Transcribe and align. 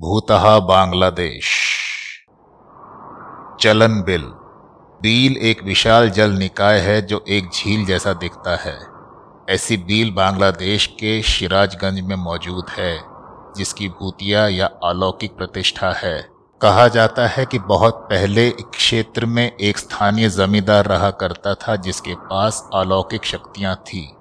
भूतहा 0.00 0.58
बांग्लादेश। 0.58 1.48
चलन 3.60 4.02
बिल। 4.02 4.22
बील 5.02 5.36
एक 5.36 5.62
विशाल 5.62 6.10
जल 6.10 6.30
निकाय 6.30 6.78
है 6.78 7.02
जो 7.02 7.24
एक 7.28 7.50
झील 7.54 7.86
जैसा 7.86 8.12
दिखता 8.12 8.56
है। 8.56 8.78
ऐसी 9.50 9.76
बील 9.76 10.10
बांग्लादेश 10.10 10.86
के 10.86 11.22
सिराजगंज 11.22 12.00
में 12.00 12.16
मौजूद 12.16 12.64
है, 12.70 13.00
जिसकी 13.56 13.88
भूतिया 13.88 14.48
या 14.48 14.66
अलौकिक 14.66 15.36
प्रतिष्ठा 15.36 15.90
है। 15.90 16.28
कहा 16.62 16.88
जाता 16.88 17.26
है 17.26 17.46
कि 17.46 17.58
बहुत 17.58 17.94
पहले 17.94 18.50
क्षेत्र 18.50 19.26
में 19.26 19.56
एक 19.56 19.78
स्थानीय 19.78 20.28
जमींदार 20.28 20.86
रहा 20.86 21.10
करता 21.10 21.54
था, 21.54 21.76
जिसके 21.76 22.14
पास 22.14 22.70
अलौकिक 22.74 23.24
शक्तियाँ 23.24 23.76
थी। 23.76 24.16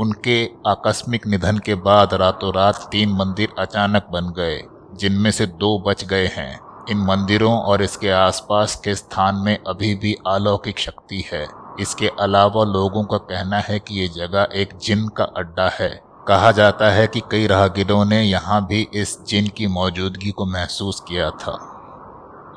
उनके 0.00 0.46
आकस्मिक 0.66 1.26
निधन 1.26 1.58
के 1.58 1.74
बाद 1.74 2.14
रातों 2.14 2.54
रात 2.54 2.88
तीन 2.92 3.08
मंदिर 3.12 3.48
अचानक 3.58 4.06
बन 4.10 4.32
गए। 4.36 4.62
जिनमें 5.00 5.30
से 5.30 5.46
दो 5.46 5.78
बच 5.86 6.04
गए 6.04 6.26
हैं। 6.26 6.60
इन 6.90 6.98
मंदिरों 6.98 7.52
और 7.58 7.82
इसके 7.82 8.10
आसपास 8.10 8.74
के 8.74 8.94
स्थान 8.94 9.34
में 9.34 9.58
अभी 9.66 9.94
भी 9.94 10.16
अलौकिक 10.26 10.78
शक्ति 10.78 11.24
है। 11.32 11.46
इसके 11.80 12.10
अलावा 12.20 12.64
लोगों 12.64 13.04
का 13.04 13.16
कहना 13.16 13.58
है 13.58 13.78
कि 13.78 14.00
ये 14.00 14.08
जगह 14.08 14.48
एक 14.54 14.76
जिन 14.82 15.08
का 15.08 15.24
अड्डा 15.24 15.68
है। 15.68 15.90
कहा 16.28 16.52
जाता 16.52 16.90
है 16.90 17.06
कि 17.06 17.20
कई 17.30 17.46
राहगीरों 17.46 18.04
ने 18.04 18.22
यहाँ 18.22 18.66
भी 18.66 18.88
इस 18.94 19.18
जिन 19.28 19.48
की 19.48 19.66
मौजूदगी 19.66 20.30
को 20.30 20.46
महसूस 20.46 21.00
किया 21.08 21.30
था। 21.30 21.58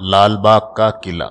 लालबाग 0.02 0.74
का 0.78 0.90
किला। 0.90 1.30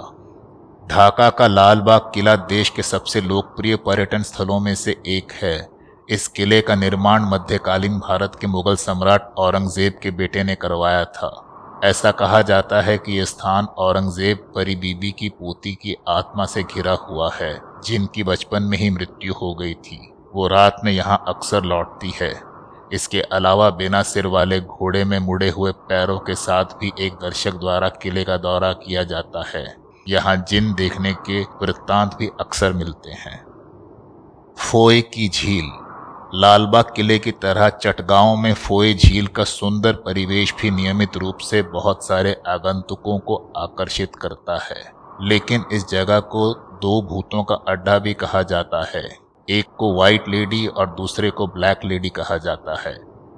ढाका 0.86 1.30
का 1.30 1.46
लालबाग 1.46 2.10
किला 2.14 2.36
देश 2.36 2.68
के 2.68 2.82
सबसे 2.82 3.20
लोकप्रिय 3.20 3.76
पर्यटन 3.76 4.22
स्थलों 4.22 4.60
में 4.60 4.74
से 4.74 5.02
एक 5.06 5.32
है। 5.32 5.71
इस 6.08 6.26
किले 6.28 6.60
का 6.60 6.74
निर्माण 6.74 7.22
मध्यकालीन 7.22 7.98
भारत 7.98 8.36
के 8.40 8.46
मुगल 8.46 8.76
सम्राट 8.76 9.28
औरंगज़ेब 9.38 9.98
के 10.02 10.10
बेटे 10.10 10.42
ने 10.44 10.54
करवाया 10.54 11.04
था। 11.04 11.30
ऐसा 11.84 12.10
कहा 12.10 12.40
जाता 12.42 12.80
है 12.80 12.96
कि 12.98 13.18
यह 13.18 13.24
स्थान 13.24 13.66
औरंगज़ेब 13.78 14.38
परी 14.54 14.74
बीबी 14.76 15.10
की 15.10 15.28
पोती 15.28 15.74
की 15.74 15.96
आत्मा 16.08 16.44
से 16.44 16.62
घिरा 16.62 16.92
हुआ 16.92 17.30
है, 17.34 17.60
जिनकी 17.84 18.22
बचपन 18.22 18.62
में 18.62 18.76
ही 18.78 18.90
मृत्यु 18.90 19.34
हो 19.34 19.54
गई 19.54 19.74
थी। 19.74 19.98
वो 20.34 20.46
रात 20.46 20.76
में 20.84 20.92
यहाँ 20.92 21.22
अक्सर 21.28 21.64
लौटती 21.64 22.12
है। 22.14 22.32
इसके 22.92 23.20
अलावा 23.20 23.70
बिना 23.70 24.02
सिर 24.02 24.26
वाले 24.26 24.60
घोड़े 24.60 25.04
में 25.04 25.18
मुड़े 25.18 25.48
हुए 25.50 25.72
पैरों 25.72 26.18
के 26.18 26.34
साथ 26.34 26.78
भी 26.80 26.92
एक 27.00 27.12
दर्शक 27.12 27.54
द्वारा 27.54 27.88
किले 28.02 28.24
का 28.24 28.36
दौरा 28.36 28.72
किया 28.72 29.02
जाता 29.04 29.44
है। 29.48 29.64
यहाँ 30.08 30.36
जिन 30.48 30.72
देखने 30.74 31.12
के 31.12 31.42
वृत्तांत 31.62 32.16
भी 32.18 32.30
अक्सर 32.40 32.72
मिलते 32.72 33.10
हैं। 33.10 33.44
फोए 34.60 35.00
की 35.00 35.28
झील 35.28 35.70
लालबाग 36.34 36.84
किले 36.96 37.18
की 37.18 37.30
तरह 37.30 37.68
चटगांव 37.68 38.36
में 38.36 38.54
फोए 38.54 38.94
झील 38.94 39.26
का 39.26 39.44
सुंदर 39.44 39.92
परिवेश 39.92 40.54
भी 40.60 40.70
नियमित 40.70 41.16
रूप 41.16 41.38
से 41.38 41.62
बहुत 41.62 42.06
सारे 42.06 42.42
आगंतुकों 42.48 43.18
को 43.18 43.52
आकर्षित 43.56 44.16
करता 44.16 44.58
है। 44.58 44.92
लेकिन 45.22 45.64
इस 45.72 45.88
जगह 45.88 46.20
को 46.20 46.54
दो 46.54 47.02
भूतों 47.02 47.44
का 47.44 47.54
अड्डा 47.54 47.98
भी 47.98 48.14
कहा 48.14 48.42
जाता 48.42 48.84
है। 48.94 49.18
एक 49.48 49.64
को 49.78 49.94
व्हाइट 49.94 50.28
लेडी 50.28 50.66
और 50.66 50.86
दूसरे 50.86 51.30
को 51.30 51.46
ब्लैक 51.46 51.80
लेडी 51.84 52.08
कहा 52.08 52.36
जाता 52.36 52.80
है। 52.80 52.94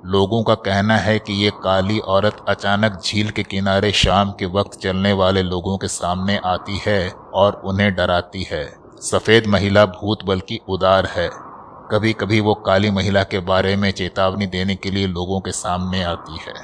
लोगों 0.06 0.42
का 0.42 0.54
कहना 0.54 0.96
है 0.96 1.18
कि 1.18 1.32
ये 1.32 1.50
काली 1.50 1.98
औरत 1.98 2.44
अचानक 2.48 3.00
झील 3.04 3.30
के 3.30 3.42
किनारे 3.42 3.92
शाम 3.92 4.30
के 4.30 4.46
वक्त 4.46 4.78
चलने 4.80 5.12
वाले 5.12 5.42
लोगों 5.42 5.78
के 5.78 5.88
सामने 5.88 6.40
आती 6.44 6.80
है 6.86 7.10
और 7.34 7.62
उन्हें 7.64 7.94
डराती 7.94 8.42
है। 8.42 8.74
सफ़ेद 9.00 9.46
महिला 9.46 9.86
भूत 9.86 10.18
बल्कि 10.24 10.60
उदार 10.68 11.06
है। 11.06 11.53
कभी 11.90 12.12
कभी 12.12 12.40
वो 12.40 12.54
काली 12.54 12.90
महिला 12.90 13.22
के 13.22 13.38
बारे 13.38 13.76
में 13.76 13.90
चेतावनी 13.90 14.46
देने 14.46 14.74
के 14.74 14.90
लिए 14.90 15.06
लोगों 15.06 15.40
के 15.40 15.52
सामने 15.52 16.02
आती 16.02 16.32
है। 16.32 16.54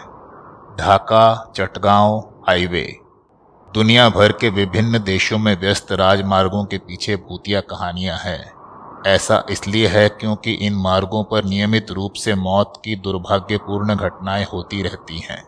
ढाका, 0.76 1.52
चटगांव, 1.56 2.34
हाईवे। 2.48 2.98
दुनिया 3.74 4.08
भर 4.08 4.32
के 4.32 4.48
विभिन्न 4.48 4.98
देशों 4.98 5.38
में 5.38 5.60
व्यस्त 5.60 5.92
राजमार्गों 5.92 6.64
के 6.64 6.78
पीछे 6.78 7.16
भूतिया 7.16 7.60
कहानियाँ 7.60 8.18
हैं। 8.18 8.52
ऐसा 9.06 9.44
इसलिए 9.50 9.86
है 9.86 10.08
क्योंकि 10.08 10.52
इन 10.52 10.74
मार्गों 10.74 11.24
पर 11.24 11.44
नियमित 11.44 11.90
रूप 11.90 12.12
से 12.12 12.34
मौत 12.34 12.82
की 12.84 12.96
दुर्भाग्यपूर्ण 12.96 13.94
घटनाएँ 13.94 14.46
होती 14.52 14.82
रहती 14.82 15.18
हैं। 15.18 15.44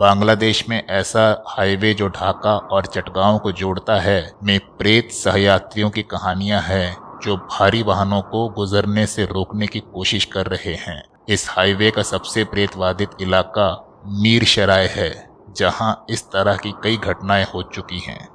बांग्लादेश 0.00 0.68
में 0.68 0.86
ऐसा 0.90 1.44
हाईवे 1.48 1.94
जो 1.94 2.08
ढाका 2.08 2.56
और 2.56 2.86
चटगांव 2.86 3.38
को 3.38 3.52
जोड़ता 3.52 4.00
है, 4.00 4.32
में 4.42 4.60
प्रेत 4.60 5.10
सहयात्रियों 5.12 5.90
की 5.90 6.02
कहानियाँ 6.02 6.60
हैं। 6.60 7.03
जो 7.24 7.36
भारी 7.36 7.82
वाहनों 7.82 8.22
को 8.22 8.48
गुजरने 8.48 9.06
से 9.06 9.24
रोकने 9.24 9.66
की 9.66 9.80
कोशिश 9.80 10.24
कर 10.24 10.46
रहे 10.46 10.74
हैं। 10.74 11.04
इस 11.28 11.50
हाईवे 11.50 11.90
का 11.90 12.02
सबसे 12.02 12.44
प्रेतवादित 12.44 13.08
इलाका 13.20 14.02
मीर 14.06 14.44
शराय 14.44 14.86
है, 14.86 15.30
जहाँ 15.56 16.04
इस 16.10 16.26
तरह 16.26 16.56
की 16.56 16.74
कई 16.82 16.96
घटनाएँ 16.96 17.46
हो 17.54 17.62
चुकी 17.62 17.98
हैं। 17.98 18.28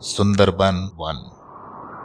सुंदरबन 0.00 0.90
वन। 0.96 1.30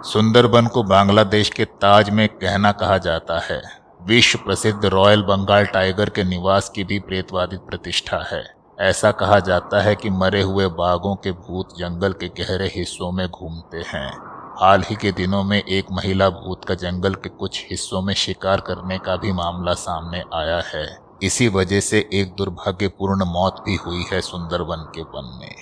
सुंदरबन 0.03 0.67
को 0.67 0.84
बांग्लादेश 0.84 1.50
के 1.50 1.66
ताज 1.66 2.09
में 2.09 2.29
कहना 2.29 2.72
कहा 2.72 2.97
जाता 2.97 3.40
है। 3.40 3.61
विश्व 4.03 4.40
प्रसिद्ध 4.40 4.85
रॉयल 4.85 5.22
बंगाल 5.22 5.66
टाइगर 5.66 6.09
के 6.09 6.23
निवास 6.23 6.69
की 6.69 6.84
भी 6.84 7.00
प्रेतवादित 7.00 7.59
प्रतिष्ठा 7.59 8.23
है। 8.31 8.53
ऐसा 8.79 9.11
कहा 9.11 9.40
जाता 9.40 9.81
है 9.81 9.95
कि 9.95 10.09
मरे 10.09 10.41
हुए 10.41 10.67
बाघों 10.67 11.16
के 11.16 11.31
भूत 11.31 11.78
जंगल 11.78 12.13
के 12.13 12.28
गहरे 12.28 12.67
हिस्सों 12.67 13.11
में 13.11 13.28
घूमते 13.28 13.78
हैं। 13.78 14.30
हाल 14.63 14.83
ही 14.89 14.95
के 14.95 15.11
दिनों 15.11 15.44
में 15.44 15.63
एक 15.63 15.85
महिला 15.91 16.29
भूत 16.29 16.66
का 16.66 16.73
जंगल 16.73 17.13
के 17.13 17.29
कुछ 17.29 17.66
हिस्सों 17.69 18.01
में 18.01 18.13
शिकार 18.13 18.59
करने 18.59 18.97
का 18.97 19.16
भी 19.16 19.31
मामला 19.31 19.73
सामने 19.73 20.23
आया 20.33 20.61
है। 20.66 20.97
इसी 21.23 21.47
वजह 21.47 21.79
से 21.79 22.09
एक 22.13 22.35
दुर्भाग्यपूर्ण 22.38 23.25
मौत 23.25 23.63
भी 23.66 23.75
हुई 23.75 24.03
है 24.11 24.22
सुंदरवन 24.22 24.91
के 24.95 25.01
वन 25.01 25.39
में। 25.41 25.55